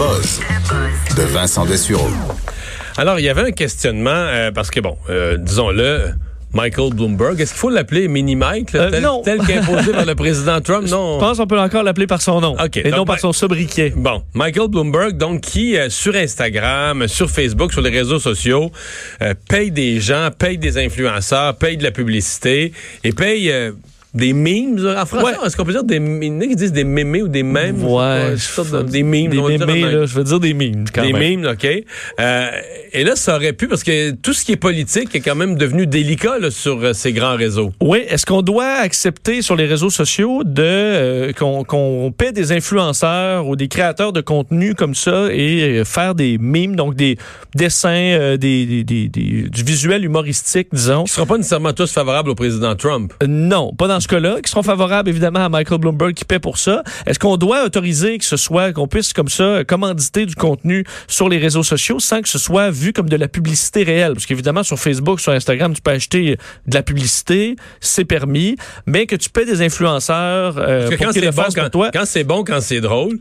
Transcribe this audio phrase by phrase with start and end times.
[0.00, 0.40] Buzz
[1.14, 2.08] de Vincent Dessureau.
[2.96, 6.12] Alors, il y avait un questionnement, euh, parce que, bon, euh, disons-le,
[6.54, 8.90] Michael Bloomberg, est-ce qu'il faut l'appeler Mini-Mike, Euh,
[9.22, 10.88] tel, qu'imposé par le président Trump?
[10.88, 11.16] Non.
[11.16, 13.34] Je pense qu'on peut encore l'appeler par son nom OK, et donc, non par son
[13.34, 13.92] sobriquet.
[13.94, 18.72] Bon, Michael Bloomberg, donc, qui, euh, sur Instagram, sur Facebook, sur les réseaux sociaux,
[19.20, 22.72] euh, paye des gens, paye des influenceurs, paye de la publicité
[23.04, 23.52] et paye...
[24.14, 25.46] des memes, en français, Ouais.
[25.46, 27.42] est-ce qu'on peut dire des, il y en a qui disent des mémés ou des
[27.42, 27.82] mèmes?
[27.84, 29.30] Ouais, de- des memes.
[29.30, 31.40] Des mémés, là, je veux dire des mimes quand des même.
[31.40, 31.66] mimes, OK.
[32.20, 32.50] Euh,
[32.92, 35.56] et là, ça aurait pu, parce que tout ce qui est politique est quand même
[35.56, 37.72] devenu délicat là, sur euh, ces grands réseaux.
[37.80, 42.50] Oui, est-ce qu'on doit accepter sur les réseaux sociaux de euh, qu'on qu'on paie des
[42.52, 47.16] influenceurs ou des créateurs de contenu comme ça et faire des mimes, donc des
[47.54, 51.04] dessins, des, des, des- du visuel humoristique, disons?
[51.04, 53.12] Qui ne seront pas nécessairement tous favorables au président Trump.
[53.26, 56.58] Non, pas dans ce cas-là, qui seront favorables évidemment à Michael Bloomberg qui paie pour
[56.58, 56.82] ça.
[57.06, 61.28] Est-ce qu'on doit autoriser que ce soit, qu'on puisse comme ça commanditer du contenu sur
[61.28, 64.14] les réseaux sociaux sans que ce soit vu comme de la publicité réelle?
[64.14, 68.56] Parce qu'évidemment, sur Facebook, sur Instagram, tu peux acheter de la publicité, c'est permis,
[68.86, 71.42] mais que tu paies des influenceurs euh, Parce que pour quand qu'ils c'est le bon,
[71.42, 71.90] fassent pour quand, toi.
[71.92, 73.18] quand c'est bon, quand c'est drôle,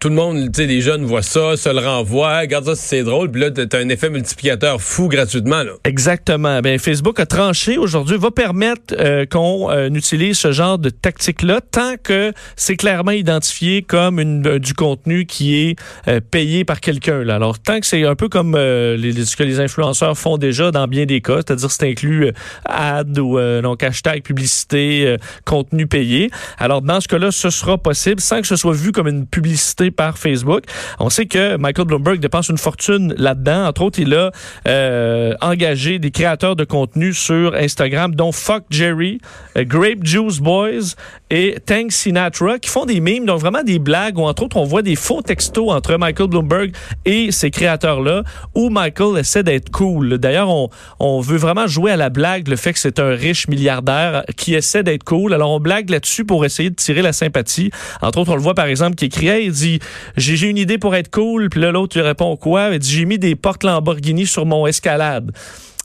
[0.00, 3.02] tout le monde, tu sais, les jeunes voient ça, se le renvoient, regarde ça c'est
[3.02, 5.72] drôle, puis là, t'as un effet multiplicateur fou gratuitement, là.
[5.84, 6.60] Exactement.
[6.60, 11.60] Ben, Facebook a tranché aujourd'hui, va permettre euh, qu'on euh, utilise ce genre de tactique-là
[11.70, 15.76] tant que c'est clairement identifié comme une, euh, du contenu qui est
[16.08, 17.24] euh, payé par quelqu'un.
[17.24, 17.36] là.
[17.36, 20.86] Alors, tant que c'est un peu comme euh, ce que les influenceurs font déjà dans
[20.86, 22.30] bien des cas, c'est-à-dire c'est inclus
[22.66, 26.30] ad ou donc hashtag publicité, contenu payé.
[26.58, 29.83] Alors, dans ce cas-là, ce sera possible sans que ce soit vu comme une publicité
[29.90, 30.64] par Facebook.
[30.98, 33.66] On sait que Michael Bloomberg dépense une fortune là-dedans.
[33.66, 34.30] Entre autres, il a
[34.68, 39.20] euh, engagé des créateurs de contenu sur Instagram, dont Fuck Jerry,
[39.56, 40.94] euh, Grape Juice Boys
[41.34, 44.62] et Tank Sinatra, qui font des mimes, donc vraiment des blagues, où entre autres, on
[44.62, 46.72] voit des faux textos entre Michael Bloomberg
[47.04, 48.22] et ces créateurs-là,
[48.54, 50.18] où Michael essaie d'être cool.
[50.18, 50.68] D'ailleurs, on,
[51.00, 54.54] on veut vraiment jouer à la blague, le fait que c'est un riche milliardaire qui
[54.54, 55.34] essaie d'être cool.
[55.34, 57.72] Alors, on blague là-dessus pour essayer de tirer la sympathie.
[58.00, 59.80] Entre autres, on le voit par exemple qui écrit, il dit,
[60.16, 62.70] j'ai une idée pour être cool, puis là, l'autre lui répond quoi?
[62.72, 65.32] Il dit, j'ai mis des portes Lamborghini sur mon escalade.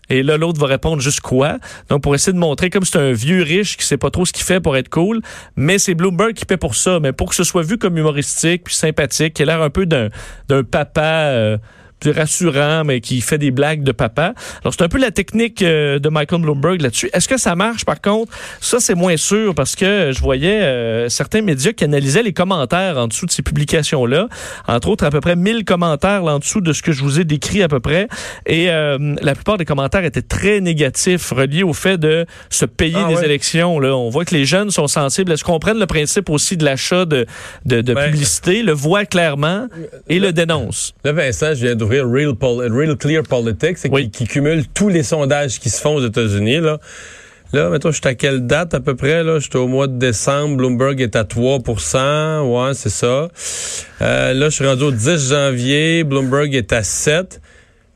[0.09, 1.57] Et là, l'autre va répondre juste quoi?
[1.89, 4.33] Donc, pour essayer de montrer comme c'est un vieux riche qui sait pas trop ce
[4.33, 5.21] qu'il fait pour être cool.
[5.55, 6.99] Mais c'est Bloomberg qui paie pour ça.
[6.99, 9.85] Mais pour que ce soit vu comme humoristique puis sympathique, qui a l'air un peu
[9.85, 10.09] d'un
[10.63, 11.57] papa euh,
[11.99, 14.33] plus rassurant, mais qui fait des blagues de papa.
[14.63, 17.09] Alors, c'est un peu la technique euh, de Michael Bloomberg là-dessus.
[17.13, 18.31] Est-ce que ça marche, par contre?
[18.61, 22.97] Ça, c'est moins sûr parce que je voyais euh, certains médias qui analysaient les commentaires
[22.97, 24.27] en dessous de ces publications-là.
[24.67, 27.19] Entre autres, à peu près 1000 commentaires là, en dessous de ce que je vous
[27.19, 28.07] ai décrit à peu près.
[28.45, 32.97] Et euh, la plupart des commentaires étaient très négatifs, reliés au fait de se payer
[32.97, 33.25] Ah des ouais?
[33.25, 33.79] élections.
[33.79, 33.95] Là.
[33.95, 35.31] On voit que les jeunes sont sensibles.
[35.31, 37.25] Est-ce qu'on prenne le principe aussi de l'achat de,
[37.65, 39.67] de, de Ben, publicité, le voit clairement
[40.07, 40.93] et le dénonce?
[41.03, 44.09] Là, Vincent, je viens d'ouvrir Real, Pol- Real Clear Politics, Oui.
[44.11, 46.79] qui, qui cumule tous les sondages qui se font aux États-Unis, là.
[47.51, 49.23] Là, mettons, je suis à quelle date à peu près?
[49.23, 50.57] Là, j'étais au mois de décembre.
[50.57, 53.27] Bloomberg est à 3% Ouais, c'est ça.
[54.03, 56.03] Euh, là, je suis rendu au 10 janvier.
[56.03, 57.41] Bloomberg est à 7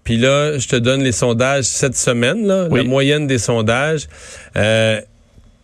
[0.03, 2.79] Puis là, je te donne les sondages cette semaine, là, Oui.
[2.81, 4.07] la moyenne des sondages.
[4.57, 4.99] Euh,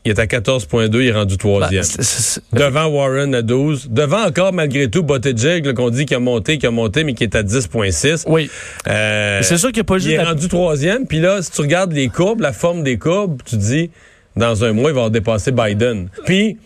[0.06, 1.84] il est à 14,2, il est rendu troisième.
[1.84, 3.90] Ben, c'est- Devant Warren à 12.
[3.90, 7.24] Devant encore, malgré tout, Buttigieg, qu'on dit qu'il a monté, qu'il a monté, mais qui
[7.24, 8.24] est à 10,6.
[8.28, 8.50] oui.
[8.88, 11.06] Euh, C'est sûr qu'il n'y a pas il juste est la- rendu troisième.
[11.06, 13.92] Puis là, si tu regardes les courbes, la forme des courbes, tu te dis,
[14.36, 16.08] dans un mois, il va avoir dépassé Biden.
[16.26, 16.58] Puis,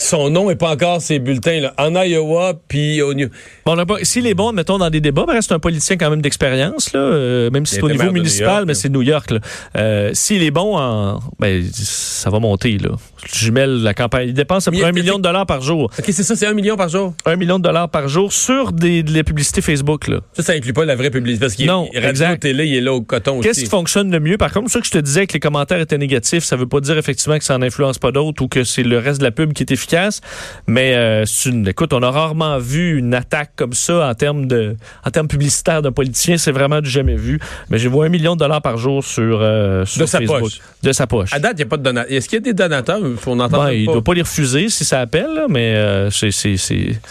[0.00, 1.60] son nom n'est pas encore ses bulletins.
[1.60, 1.74] Là.
[1.76, 3.28] En Iowa, puis au New...
[3.66, 6.92] Bon, s'il est bon, mettons, dans des débats, ben, c'est un politicien quand même d'expérience,
[6.92, 9.32] là, euh, même si c'est au niveau municipal, mais c'est New York.
[9.76, 12.78] Euh, s'il est bon, en, ben, ça va monter.
[12.78, 12.90] Là.
[13.34, 14.28] Je mêle la campagne.
[14.28, 15.90] Il dépense à peu près un il- million de dollars par jour.
[15.98, 17.12] OK, c'est ça, c'est un million par jour?
[17.26, 20.06] Un million de dollars par jour sur des, de la publicité Facebook.
[20.06, 20.20] Là.
[20.32, 21.40] Ça, ça inclut pas la vraie publicité.
[21.44, 22.40] Parce qu'il Non, est radio, exact.
[22.42, 24.38] télé, il est là au coton Qu'est-ce qui fonctionne le mieux?
[24.38, 26.80] Par contre, ça que je te disais que les commentaires étaient négatifs, ça veut pas
[26.80, 29.32] dire effectivement que ça n'en influence pas d'autres ou que c'est le reste de la
[29.32, 29.87] pub qui est efficace.
[29.88, 30.20] Efficace.
[30.66, 34.76] Mais euh, une, écoute, on a rarement vu une attaque comme ça en termes de,
[35.04, 36.36] en termes publicitaires d'un politicien.
[36.36, 37.40] C'est vraiment du jamais vu.
[37.70, 40.40] Mais j'ai vu un million de dollars par jour sur, euh, sur De sa Facebook.
[40.40, 40.60] poche.
[40.82, 41.32] De sa poche.
[41.32, 42.12] À date, il n'y a pas de donateurs.
[42.12, 43.00] Est-ce qu'il y a des donateurs?
[43.00, 43.92] Ben, il pas.
[43.92, 46.56] doit pas les refuser si ça appelle, là, mais euh, c'est c'est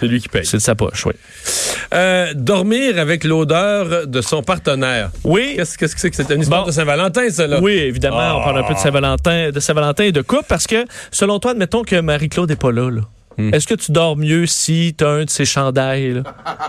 [0.04, 0.46] lui qui paye.
[0.46, 1.14] c'est de sa poche, oui.
[2.36, 5.10] Dormir avec l'odeur de son partenaire.
[5.24, 5.54] Oui.
[5.56, 6.68] Qu'est-ce qu'est-ce que c'est que c'est une histoire Bon.
[6.68, 7.60] de Saint-Valentin, ça, là?
[7.62, 10.86] Oui, évidemment, on parle un peu de Saint-Valentin, de Saint-Valentin et de couple parce que,
[11.12, 12.90] selon toi, admettons que Marie-Claude n'est pas là.
[12.90, 13.02] là.
[13.38, 13.54] Hmm.
[13.54, 16.24] Est-ce que tu dors mieux si tu as un de ces chandails là,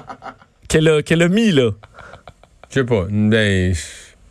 [0.69, 1.71] qu'elle a, qu'elle a mis là?
[2.69, 3.07] Je sais pas.
[3.11, 3.75] Ben,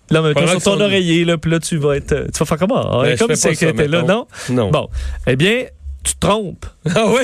[0.10, 2.32] Là, mettons, Pendant sur ton oreiller, là, puis là, tu vas être.
[2.32, 3.02] Tu vas faire comment?
[3.02, 4.28] Ben, je comme si pas elle était là, non?
[4.50, 4.72] non.
[4.72, 4.90] Bon.
[5.26, 5.66] Eh bien,
[6.08, 6.66] tu te trompes.
[6.96, 7.22] Ah oui?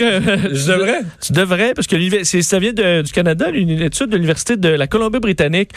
[0.52, 1.00] Je devrais?
[1.22, 1.96] Tu devrais, parce que
[2.42, 5.72] ça vient de- du Canada, une étude de l'Université de la Colombie-Britannique,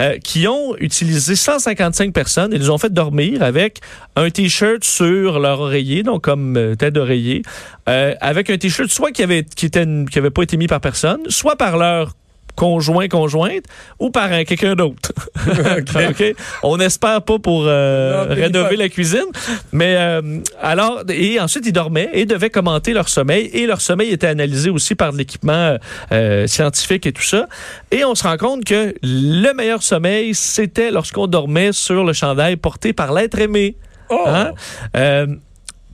[0.00, 3.80] euh, qui ont utilisé 155 personnes et les ont fait dormir avec
[4.16, 7.42] un T-shirt sur leur oreiller, donc comme euh, tête d'oreiller,
[7.88, 10.80] euh, avec un T-shirt soit qui avait, qui, était, qui avait pas été mis par
[10.80, 12.12] personne, soit par leur
[12.56, 13.64] conjoint, conjointe,
[14.00, 15.12] ou par un- quelqu'un d'autre.
[16.10, 16.34] OK?
[16.62, 19.26] On n'espère pas pour euh, Non, rénover la cuisine.
[19.72, 23.50] Mais euh, alors, et ensuite, ils dormaient et devaient commenter leur sommeil.
[23.52, 25.76] Et leur sommeil était analysé aussi par de l'équipement
[26.12, 27.46] euh, scientifique et tout ça.
[27.90, 32.56] Et on se rend compte que le meilleur sommeil, c'était lorsqu'on dormait sur le chandail
[32.56, 33.76] porté par l'être aimé.
[34.08, 34.24] Oh!
[34.26, 34.52] Hein?
[34.96, 35.26] Euh,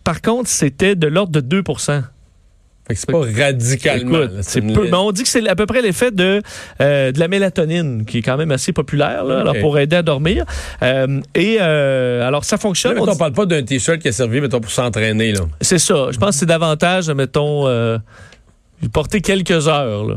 [0.05, 2.03] par contre, c'était de l'ordre de 2 Fait que
[2.91, 4.19] c'est pas radicalement.
[4.23, 6.43] Écoute, là, c'est peu, mais on dit que c'est à peu près l'effet de,
[6.81, 10.03] euh, de la mélatonine, qui est quand même assez populaire là, alors pour aider à
[10.03, 10.45] dormir.
[10.83, 12.95] Euh, et euh, alors, ça Là, fonctionne.
[12.95, 15.41] mettons, On dit- parle pas d'un t-shirt qui a servi, mettons, pour s'entraîner, là.
[15.61, 16.09] C'est ça.
[16.11, 17.67] Je pense que c'est davantage, mettons,
[18.85, 20.17] euh, porter quelques heures là,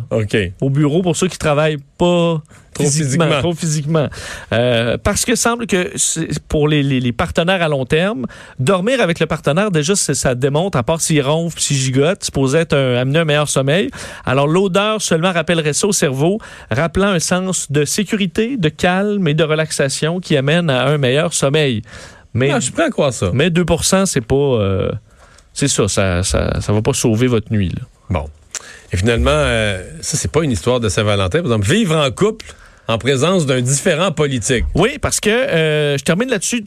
[0.61, 2.41] au bureau pour ceux qui travaillent pas
[2.73, 3.39] Trop physiquement, physiquement.
[3.39, 4.09] trop physiquement.
[4.51, 5.93] Euh, parce que semble que
[6.49, 8.25] pour les, les- les partenaires à long terme,
[8.59, 12.57] dormir avec le partenaire, déjà, ça démontre, à part s'il ronfle, s'il gigote, c'est supposé
[12.59, 13.89] être un, amener un meilleur sommeil.
[14.25, 16.37] Alors, l'odeur seulement rappellerait ça au cerveau,
[16.69, 21.33] rappelant un sens de sécurité, de calme et de relaxation qui amène à un meilleur
[21.33, 21.81] sommeil.
[22.33, 23.29] Mais, Ah, je suis prêt à croire ça.
[23.33, 23.63] mais 2
[24.05, 24.35] c'est pas...
[24.35, 24.91] euh,
[25.53, 27.69] c'est ça, ça, ça, ça va pas sauver votre nuit.
[27.69, 27.83] Là.
[28.09, 28.25] Bon.
[28.95, 31.39] Et finalement, euh, ça, c'est pas une histoire de Saint-Valentin.
[31.39, 32.45] Par exemple, vivre en couple
[32.87, 34.63] en présence d'un différent politique.
[34.73, 36.63] Oui, parce que euh, je termine là-dessus.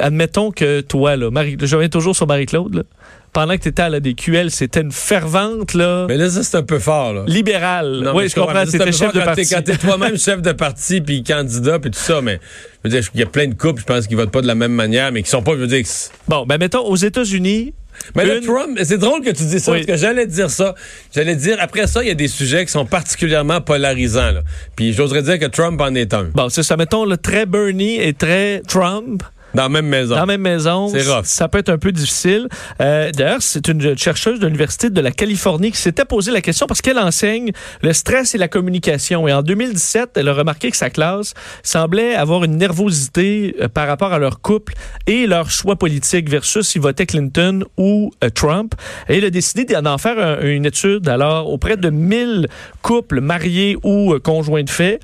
[0.00, 2.86] Admettons que toi, là, Marie, je reviens toujours sur Marie-Claude,
[3.34, 6.56] pendant que tu étais à la DQL, c'était une fervente là, Mais là, ça, c'est
[6.56, 7.24] un peu fort, là.
[7.26, 8.00] libérale.
[8.02, 9.46] Non, oui, je comprends, c'était chef de quand parti.
[9.50, 12.40] Quand t'es toi-même chef de parti, puis candidat, puis tout ça, mais
[12.82, 14.46] je veux dire, il y a plein de couples, je pense, qui votent pas de
[14.46, 15.84] la même manière, mais qui sont pas, je veux dire...
[16.28, 17.74] Bon, ben mettons, aux États-Unis,
[18.16, 19.78] Mais Une- Trump, c'est drôle que tu dis ça, Oui.
[19.78, 20.74] parce que j'allais dire ça.
[21.14, 24.40] J'allais dire, après ça, il y a des sujets qui sont particulièrement polarisants, là.
[24.76, 26.24] Puis j'oserais dire que Trump en est un.
[26.34, 29.22] bon, c'est ça, mettons, le très Bernie et très Trump.
[29.54, 30.14] Dans la même maison.
[30.14, 31.24] Dans la même maison, C'est rough.
[31.24, 32.48] ça peut être un peu difficile.
[32.80, 36.66] Euh, D'ailleurs, c'est une chercheuse de l'Université de la Californie qui s'était posé la question
[36.66, 37.52] parce qu'elle enseigne
[37.82, 39.28] le stress et la communication.
[39.28, 43.86] Et en 2017, elle a remarqué que sa classe semblait avoir une nervosité euh, par
[43.88, 44.74] rapport à leur couple
[45.06, 48.74] et leur choix politique versus s'ils votaient Clinton ou euh, Trump.
[49.08, 52.48] Et elle a décidé d'en faire un- une étude alors auprès de 1000
[52.82, 55.00] couples mariés ou euh, conjoints de fait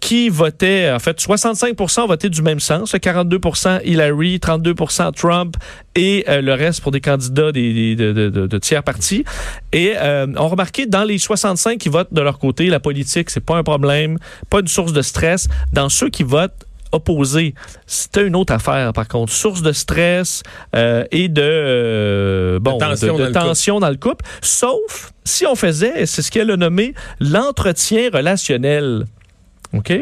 [0.00, 1.76] qui votaient, en fait, 65
[2.08, 3.38] votaient du même sens, 42
[3.84, 5.56] Hillary, 32% Trump
[5.94, 8.12] et euh, le reste pour des candidats des, des- de,
[8.46, 9.24] de- tiers partis.
[9.72, 13.40] Et euh, on remarqué dans les 65 qui votent de leur côté, la politique, c'est
[13.44, 14.18] pas un problème,
[14.50, 15.48] pas une source de stress.
[15.72, 17.54] Dans ceux qui votent opposés,
[17.86, 19.32] c'était une autre affaire, par contre.
[19.32, 20.42] Source de stress
[20.76, 24.24] euh, et de, euh, bon, De tension de- de dans le dans le couple.
[24.42, 29.04] Sauf si on faisait, c'est ce qu'elle a nommé, l'entretien relationnel.
[29.76, 29.92] OK?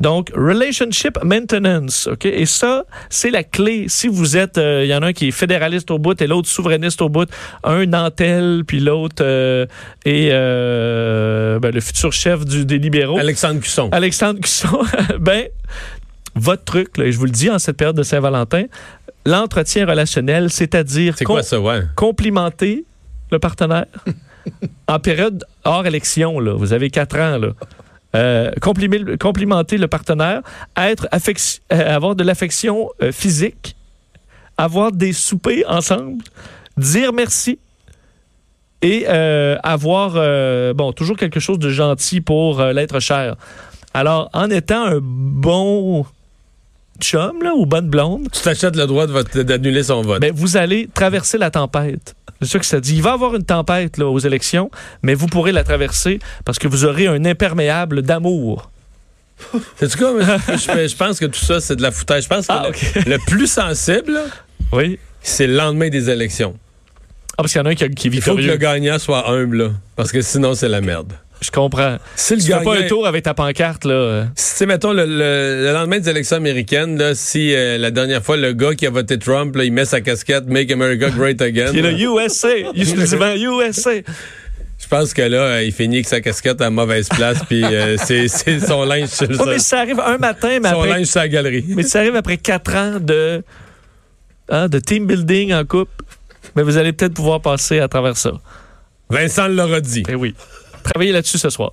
[0.00, 2.06] Donc, relationship maintenance.
[2.06, 2.26] OK?
[2.26, 3.86] Et ça, c'est la clé.
[3.88, 6.26] Si vous êtes, euh, il y en a un qui est fédéraliste au bout et
[6.26, 7.28] l'autre souverainiste au bout,
[7.64, 9.66] un Nantel, puis l'autre euh,
[10.04, 13.18] est euh, ben, le futur chef du, des libéraux.
[13.18, 13.88] Alexandre Cusson.
[13.92, 14.80] Alexandre Cusson,
[15.18, 15.46] ben,
[16.34, 18.64] votre truc, là, et je vous le dis en cette période de Saint-Valentin,
[19.24, 21.82] l'entretien relationnel, c'est-à-dire com- ouais?
[21.96, 22.84] complimenter
[23.32, 23.86] le partenaire
[24.88, 27.48] en période hors élection, là, vous avez quatre ans, là.
[28.16, 28.50] Euh,
[29.18, 30.40] complimenter le partenaire,
[30.76, 33.76] être euh, avoir de l'affection euh, physique,
[34.56, 36.24] avoir des soupers ensemble,
[36.78, 37.58] dire merci
[38.80, 43.36] et euh, avoir euh, bon toujours quelque chose de gentil pour l'être cher.
[43.92, 46.06] Alors, en étant un bon
[46.98, 50.20] chum là, ou bonne blonde, Tu t'achètes le droit d'annuler son vote.
[50.22, 52.14] ben, vous allez traverser la tempête.
[52.42, 52.96] C'est ça que ça dit.
[52.96, 54.70] Il va y avoir une tempête là, aux élections,
[55.02, 58.70] mais vous pourrez la traverser parce que vous aurez un imperméable d'amour.
[59.76, 60.12] C'est quoi?
[60.48, 62.24] je, je pense que tout ça, c'est de la foutaise.
[62.24, 62.68] Je pense que Ah,
[63.06, 64.18] le, plus sensible,
[64.72, 64.98] Oui.
[65.20, 66.56] c'est le lendemain des élections.
[67.32, 68.98] Ah, parce qu'il y en a un qui, qui est Il faut que le gagnant
[68.98, 71.12] soit humble, là, parce que sinon, c'est la merde.
[71.40, 71.98] Je comprends.
[72.16, 74.26] Si le Tu fais pas un tour avec ta pancarte, là.
[74.36, 77.90] Si, tu sais, mettons, le, le- le lendemain des élections américaines, là, si euh, la
[77.90, 81.10] dernière fois, le gars qui a voté Trump, là, il met sa casquette «Make America
[81.10, 82.48] Great Again Qui est le USA.
[82.74, 83.90] Exclusivement USA.
[84.78, 87.96] je pense que là, euh, il finit avec sa casquette à mauvaise place, puis euh,
[87.98, 90.88] c'est c'est son linge sur le Ouais, mais ça arrive un matin, mais son après,
[90.88, 91.64] linge sur la galerie.
[91.68, 93.42] mais ça arrive après quatre ans de,
[94.48, 95.90] hein, de team building en coupe.
[96.54, 98.32] Mais vous allez peut-être pouvoir passer à travers ça.
[99.10, 100.02] Vincent l'aura dit.
[100.08, 100.34] Eh oui.
[100.86, 101.72] Travaillez là-dessus ce soir.